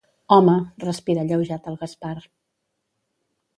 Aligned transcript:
Home 0.35 0.55
—respira 0.83 1.21
alleujat 1.25 1.71
el 1.73 1.79
Gaspar—. 1.83 2.17